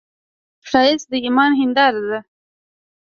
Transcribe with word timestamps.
ښایست 0.69 1.07
د 1.11 1.13
ایمان 1.25 1.51
هنداره 1.59 2.01
ده 2.09 2.19